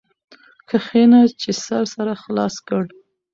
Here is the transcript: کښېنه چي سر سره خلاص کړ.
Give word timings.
کښېنه 0.69 1.19
چي 1.39 1.51
سر 1.65 1.83
سره 1.95 2.13
خلاص 2.23 2.55
کړ. 2.67 2.83